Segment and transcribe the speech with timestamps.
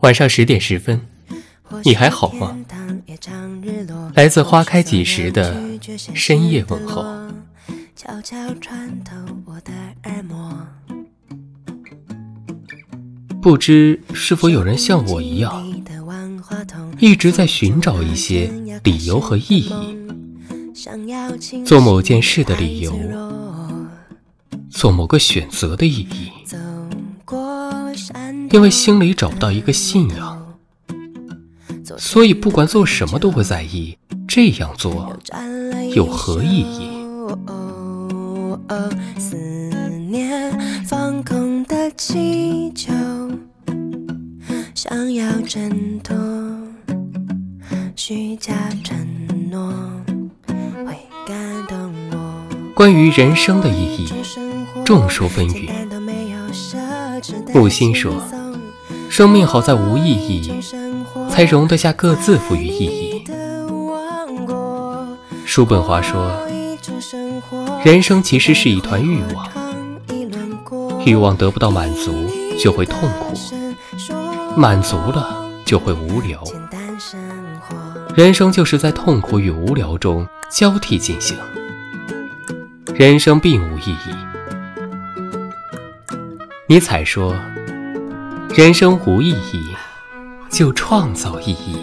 [0.00, 1.00] 晚上十点十分，
[1.84, 2.56] 你还好吗？
[4.14, 5.60] 来自花开几时的
[6.14, 7.04] 深夜问候。
[13.40, 15.66] 不知是否有人像我一样，
[16.98, 18.50] 一直在寻找一些
[18.84, 19.96] 理由和意义，
[21.64, 22.96] 做某件事的理由，
[24.70, 26.30] 做某个选择的意义。
[28.50, 30.54] 因为心里找不到一个信仰，
[31.98, 35.16] 所以不管做什么都会在意这样做
[35.94, 36.88] 有何意义。
[39.18, 39.36] 思
[40.10, 42.92] 念放空的气球，
[44.74, 46.16] 想要挣脱
[47.94, 48.96] 虚假承
[49.50, 49.72] 诺，
[50.86, 51.36] 会感
[51.68, 52.44] 动我。
[52.74, 54.08] 关于人生的意义，
[54.84, 55.68] 众说纷纭。
[57.52, 58.22] 木心说。
[59.18, 60.62] 生命好在无意义，
[61.28, 63.24] 才容得下各自赋予意义。
[65.44, 66.30] 叔本华说，
[67.84, 69.48] 人生其实是一团欲望，
[71.04, 72.14] 欲望得不到满足
[72.60, 73.36] 就会痛苦，
[74.56, 76.40] 满足了就会无聊。
[78.14, 81.36] 人生就是在痛苦与无聊中交替进行，
[82.94, 84.14] 人生并无意义。
[86.68, 87.34] 尼采说。
[88.58, 89.68] 人生无意义，
[90.50, 91.76] 就创造意义。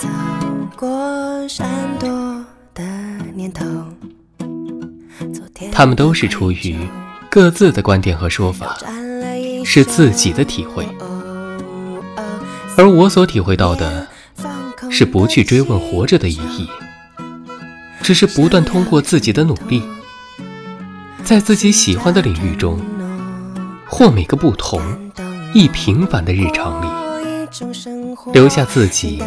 [0.00, 0.08] 走
[0.74, 1.68] 过闪
[2.00, 2.08] 躲
[2.72, 2.82] 的
[3.34, 3.66] 念头，
[5.70, 6.88] 他们都是出于
[7.30, 8.78] 各自的观点和说法，
[9.62, 10.88] 是自己的体会，
[12.78, 14.08] 而我所体会到的。
[14.90, 16.68] 是不去追问活着的意义，
[18.02, 19.82] 只是不断通过自己的努力，
[21.24, 22.80] 在自己喜欢的领域中，
[23.86, 24.80] 或每个不同、
[25.52, 26.88] 亦平凡的日常里，
[28.32, 29.22] 留下自己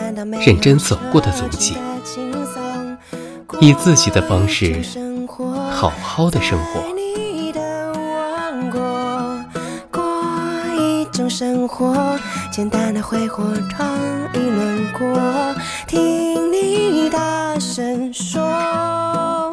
[0.45, 1.75] 认真走过的足迹，
[3.59, 4.81] 以自己的方式
[5.72, 6.84] 好好的生活。
[11.29, 12.19] 生活，
[12.51, 13.97] 简单的挥霍创
[14.34, 15.56] 意轮过，
[15.88, 19.50] 听你大声说，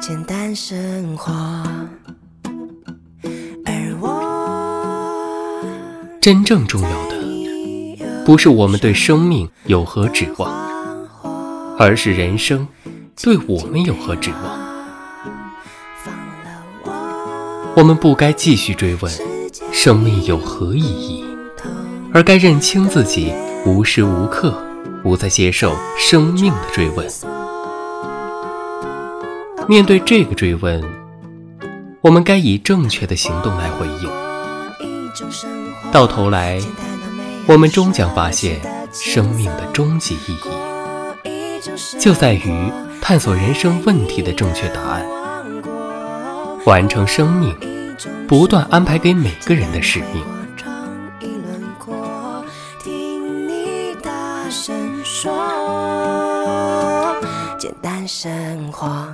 [0.00, 1.32] 简单生活。
[3.64, 5.60] 而我
[6.20, 7.16] 真正重要的，
[8.24, 10.48] 不是我们对生命有何指望，
[11.80, 12.68] 而是人生
[13.20, 14.62] 对我们有何指望。
[17.74, 19.12] 我们不该继续追问。
[19.72, 21.24] 生命有何意义？
[22.14, 23.32] 而该认清自己，
[23.64, 24.54] 无时无刻
[25.02, 27.08] 不在接受生命的追问。
[29.66, 30.82] 面对这个追问，
[32.02, 34.10] 我们该以正确的行动来回应。
[35.90, 36.60] 到头来，
[37.46, 38.60] 我们终将发现，
[38.92, 40.36] 生命的终极意
[41.24, 41.60] 义，
[41.98, 42.70] 就在于
[43.00, 45.06] 探索人生问题的正确答案，
[46.66, 47.56] 完成生命。
[48.26, 50.24] 不断安排给每个人的使命。
[57.82, 59.12] 单生活，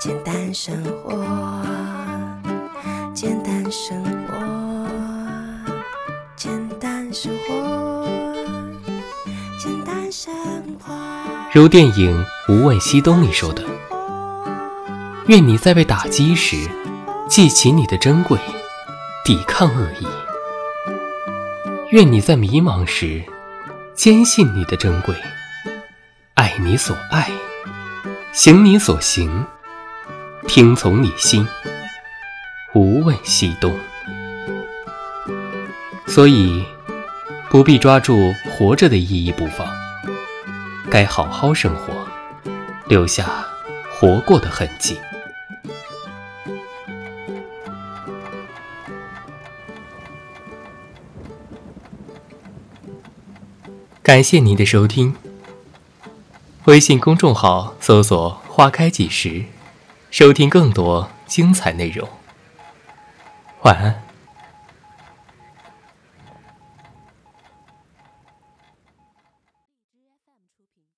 [0.00, 1.12] 简单生活，
[3.12, 4.88] 简单生活，
[6.34, 8.06] 简单生活，
[9.58, 10.34] 简单生
[10.82, 10.94] 活。
[11.52, 13.62] 如电影《无问西东》里说的
[15.28, 16.56] ：“愿你在被打击时。”
[17.28, 18.38] 记起你的珍贵，
[19.24, 20.06] 抵抗恶意。
[21.90, 23.24] 愿你在迷茫时，
[23.94, 25.14] 坚信你的珍贵，
[26.34, 27.30] 爱你所爱，
[28.32, 29.46] 行你所行，
[30.48, 31.46] 听从你心，
[32.74, 33.72] 无问西东。
[36.08, 36.64] 所以，
[37.48, 39.64] 不必抓住活着的意义不放，
[40.90, 41.94] 该好好生活，
[42.88, 43.46] 留下
[43.88, 44.98] 活过的痕迹。
[54.02, 55.14] 感谢您的收听。
[56.66, 59.44] 微信公众号搜索“花开几时”，
[60.10, 62.08] 收听更多精彩内容。
[63.64, 64.13] 晚安。